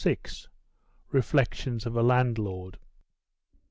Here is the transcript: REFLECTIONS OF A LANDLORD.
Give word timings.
REFLECTIONS 1.11 1.85
OF 1.85 1.95
A 1.95 2.01
LANDLORD. 2.01 2.79